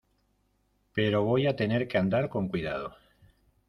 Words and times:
pero 0.95 1.23
voy 1.25 1.45
a 1.45 1.55
tener 1.55 1.87
que 1.87 1.99
andar 1.99 2.27
con 2.27 2.47
cuidado. 2.47 2.95